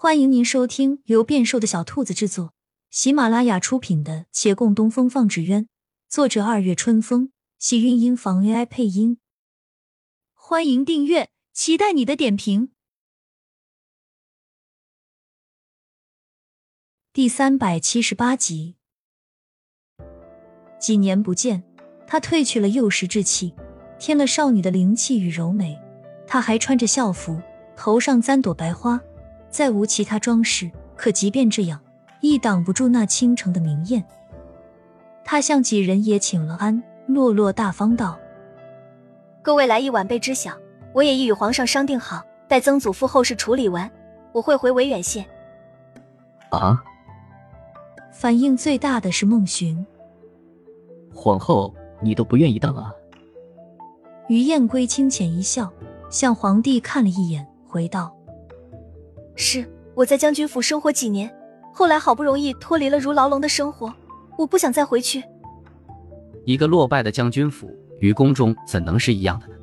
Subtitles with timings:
[0.00, 2.54] 欢迎您收听由变瘦的小兔子制作、
[2.88, 5.64] 喜马拉雅出品的《且共东风放纸鸢》，
[6.08, 9.18] 作者二月春风，喜韵音房 AI 配音。
[10.34, 12.70] 欢迎订阅，期待你的点评。
[17.12, 18.76] 第三百七十八集，
[20.78, 21.64] 几年不见，
[22.06, 23.52] 他褪去了幼时稚气，
[23.98, 25.76] 添了少女的灵气与柔美。
[26.24, 27.42] 他还穿着校服，
[27.76, 29.02] 头上簪朵白花。
[29.50, 31.80] 再无其他装饰，可即便这样，
[32.20, 34.04] 亦挡不住那倾城的明艳。
[35.24, 38.18] 他向几人也请了安，落落大方道
[39.42, 40.52] ：“各位来意晚辈知晓，
[40.94, 43.90] 我也已与皇上商定好，待曾祖父后事处理完，
[44.32, 45.24] 我会回维远县。”
[46.50, 46.82] 啊！
[48.10, 49.86] 反应最大的是孟寻。
[51.14, 52.92] 皇后，你都不愿意当啊？
[54.28, 55.70] 于燕归清浅一笑，
[56.10, 58.14] 向皇帝看了一眼，回道。
[59.38, 61.32] 是我在将军府生活几年，
[61.72, 63.94] 后来好不容易脱离了如牢笼的生活，
[64.36, 65.22] 我不想再回去。
[66.44, 69.54] 一个落败的将军府与宫中怎能是一样的呢？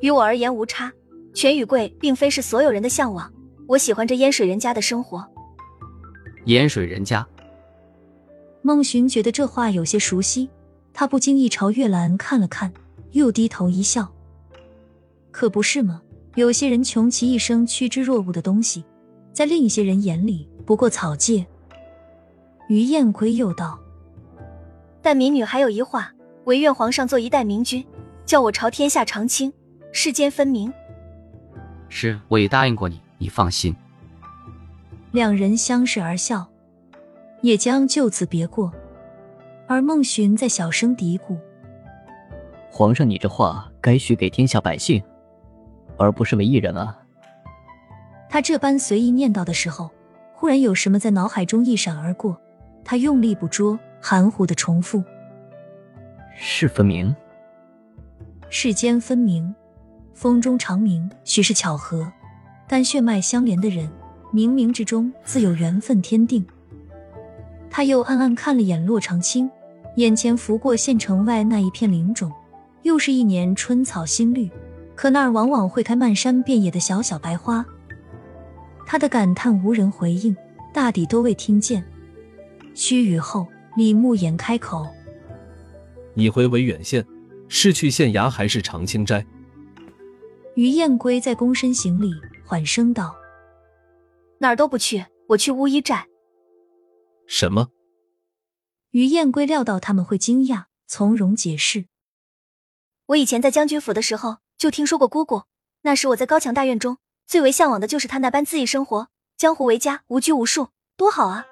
[0.00, 0.90] 于我而言无差，
[1.34, 3.30] 全与贵并非是所有人的向往。
[3.66, 5.26] 我喜欢这烟水人家的生活。
[6.46, 7.26] 烟水人家，
[8.62, 10.48] 孟寻觉得这话有些熟悉，
[10.94, 12.72] 他不经意朝月兰看了看，
[13.12, 14.10] 又低头一笑。
[15.30, 16.00] 可不是吗？
[16.36, 18.84] 有些人穷其一生趋之若鹜的东西，
[19.32, 21.44] 在另一些人眼里不过草芥。
[22.68, 23.78] 于燕归又道
[25.00, 26.12] ：“但民女还有一话，
[26.44, 27.82] 唯愿皇上做一代明君，
[28.26, 29.50] 叫我朝天下长青，
[29.92, 30.70] 世间分明。”
[31.88, 33.74] 是，我已答应过你，你放心。
[35.12, 36.46] 两人相视而笑，
[37.40, 38.70] 也将就此别过。
[39.66, 41.38] 而孟寻在小声嘀咕
[42.70, 45.02] ：“皇上，你这话该许给天下百姓。”
[45.98, 46.98] 而不是为一人啊！
[48.28, 49.90] 他这般随意念叨的时候，
[50.34, 52.38] 忽然有什么在脑海中一闪而过，
[52.84, 55.02] 他用力捕捉，含糊的重复
[56.36, 57.14] ：“是分明，
[58.48, 59.54] 世间分明，
[60.12, 62.12] 风中长鸣，许是巧合，
[62.68, 63.88] 但血脉相连的人，
[64.32, 66.44] 冥冥之中自有缘分天定。”
[67.70, 69.50] 他又暗暗看了眼洛长青，
[69.96, 72.32] 眼前拂过县城外那一片林种，
[72.82, 74.50] 又是一年春草新绿。
[74.96, 77.64] 可那儿往往会开漫山遍野的小小白花，
[78.86, 80.34] 他的感叹无人回应，
[80.72, 81.84] 大抵都未听见。
[82.74, 83.46] 须臾后，
[83.76, 84.86] 李慕言开口
[86.14, 87.06] ：“你回维远县，
[87.46, 89.24] 是去县衙还是长青斋？”
[90.56, 92.10] 于燕归在躬身行礼，
[92.44, 93.14] 缓声道
[94.40, 96.06] ：“哪儿都不去，我去乌衣寨。”
[97.28, 97.68] 什么？
[98.92, 101.84] 于燕归料到他们会惊讶，从容解释
[103.08, 105.44] ：“我以前在将军府的时候。”就听说过姑姑，
[105.82, 109.06] 那时我在高墙大院中，最为向往的就是她那般恣意生活，
[109.36, 111.46] 江湖为家，无拘无束，多好啊！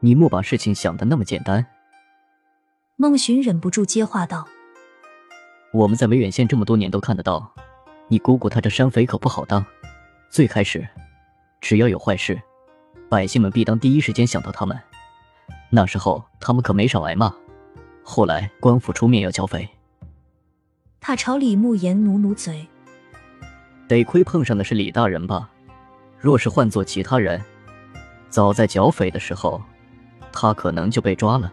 [0.00, 1.64] 你莫把事情想的那么简单。
[2.96, 4.46] 孟寻忍不住接话道
[5.72, 7.50] ：“我们在维远县这么多年都看得到，
[8.08, 9.64] 你姑姑她这山匪可不好当。
[10.28, 10.86] 最开始，
[11.62, 12.38] 只要有坏事，
[13.08, 14.78] 百姓们必当第一时间想到他们。
[15.70, 17.34] 那时候他们可没少挨骂。
[18.04, 19.66] 后来官府出面要剿匪。”
[21.02, 22.68] 他朝李慕言努努嘴，
[23.88, 25.48] 得亏碰上的是李大人吧？
[26.18, 27.42] 若是换做其他人，
[28.28, 29.62] 早在剿匪的时候，
[30.30, 31.50] 他可能就被抓了。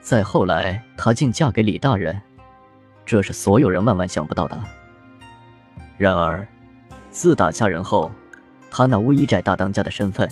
[0.00, 2.18] 再后来，她竟嫁给李大人，
[3.04, 4.58] 这是所有人万万想不到的。
[5.98, 6.48] 然而，
[7.10, 8.10] 自打嫁人后，
[8.70, 10.26] 他那乌衣寨大当家的身份，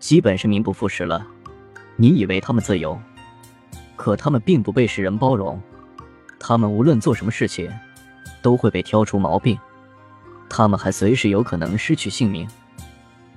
[0.00, 1.24] 基本是名不副实了。
[1.94, 3.00] 你以为他们自由？
[3.94, 5.60] 可他们并不被世人包容。
[6.46, 7.72] 他们无论做什么事情，
[8.42, 9.58] 都会被挑出毛病。
[10.46, 12.46] 他们还随时有可能失去性命。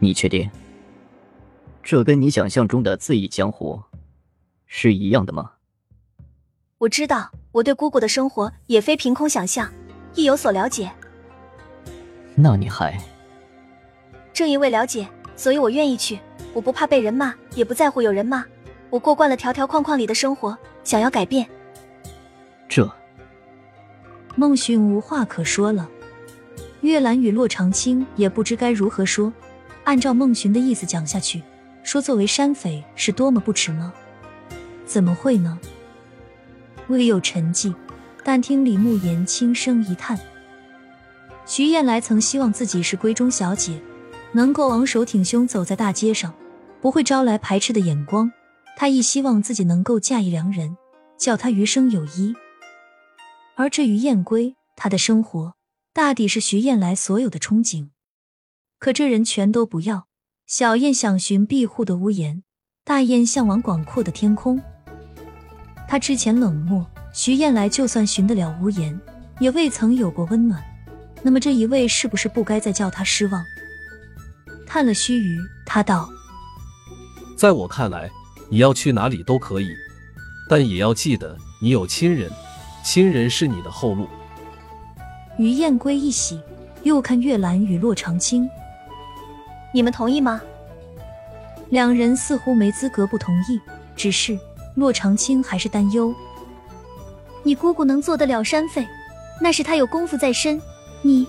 [0.00, 0.50] 你确定？
[1.84, 3.80] 这跟你想象中的恣意江湖
[4.66, 5.52] 是一样的吗？
[6.78, 9.70] 我知道，我对姑姑的生活也非凭空想象，
[10.16, 10.90] 亦有所了解。
[12.34, 12.98] 那你还……
[14.32, 16.18] 正因为了解，所以我愿意去。
[16.52, 18.44] 我不怕被人骂，也不在乎有人骂。
[18.90, 21.48] 我过惯了条条框框里的生活，想要改变。
[24.38, 25.88] 孟寻无话可说了。
[26.82, 29.32] 月兰与洛长青也不知该如何说。
[29.84, 31.42] 按照孟寻的意思讲下去，
[31.82, 33.92] 说作为山匪是多么不耻吗？
[34.84, 35.58] 怎么会呢？
[36.88, 37.74] 微有沉寂，
[38.22, 40.18] 但听李慕言轻声一叹
[41.46, 43.80] ：“徐燕来曾希望自己是闺中小姐，
[44.32, 46.34] 能够昂首挺胸走在大街上，
[46.80, 48.30] 不会招来排斥的眼光。
[48.76, 50.76] 她亦希望自己能够嫁一良人，
[51.16, 52.34] 叫他余生有依。”
[53.58, 55.54] 而至于燕归，他的生活
[55.94, 57.88] 大抵是徐燕来所有的憧憬。
[58.78, 60.06] 可这人全都不要。
[60.46, 62.44] 小燕想寻庇护的屋檐，
[62.84, 64.62] 大雁向往广阔的天空。
[65.88, 69.00] 他之前冷漠，徐燕来就算寻得了屋檐，
[69.40, 70.62] 也未曾有过温暖。
[71.22, 73.42] 那么这一位是不是不该再叫他失望？
[74.66, 76.08] 叹了须臾，他道
[77.36, 78.10] ：“在我看来，
[78.50, 79.74] 你要去哪里都可以，
[80.48, 82.30] 但也要记得你有亲人，
[82.86, 84.06] 亲人是你的后路。”
[85.38, 86.40] 于燕归一喜，
[86.84, 88.48] 又看月兰与洛长青，
[89.74, 90.40] 你们同意吗？
[91.70, 93.60] 两人似乎没资格不同意，
[93.96, 94.38] 只是
[94.76, 96.14] 洛长青还是担忧。
[97.42, 98.86] 你姑姑能做得了山匪，
[99.42, 100.62] 那是她有功夫在身。
[101.02, 101.26] 你，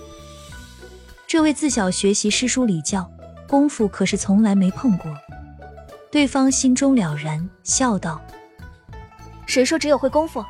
[1.26, 3.10] 这位自小学习诗书礼教，
[3.48, 5.12] 功夫可是从来没碰过。
[6.08, 8.20] 对方心中了然，笑道
[9.44, 10.42] ：“谁说只有会功夫，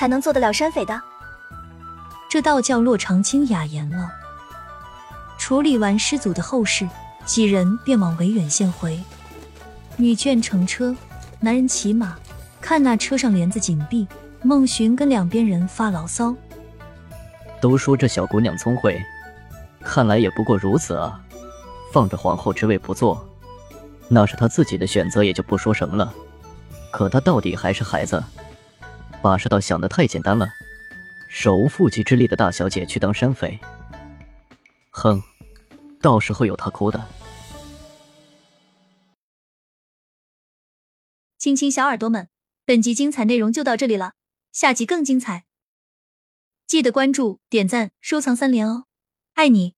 [0.00, 0.98] 才能做得了山匪的？”
[2.26, 4.10] 这倒叫洛长青哑言了。
[5.36, 6.88] 处理完师祖的后事，
[7.26, 8.98] 几人便往维远县回。
[9.98, 10.96] 女眷乘车，
[11.38, 12.16] 男人骑马，
[12.62, 14.08] 看那车上帘子紧闭。
[14.42, 16.34] 孟寻跟两边人发牢骚。
[17.60, 18.98] 都说这小姑娘聪慧，
[19.82, 21.20] 看来也不过如此啊！
[21.92, 23.28] 放着皇后之位不做，
[24.08, 26.10] 那是她自己的选择，也就不说什么了。
[26.90, 28.24] 可她到底还是孩子，
[29.22, 30.48] 把世道想的太简单了。
[31.28, 33.58] 手无缚鸡之力的大小姐去当山匪，
[34.90, 35.22] 哼，
[36.00, 37.06] 到时候有她哭的。
[41.38, 42.28] 亲亲小耳朵们，
[42.64, 44.14] 本集精彩内容就到这里了，
[44.52, 45.44] 下集更精彩。
[46.66, 48.86] 记得关注、点赞、收藏三连哦，
[49.34, 49.74] 爱你！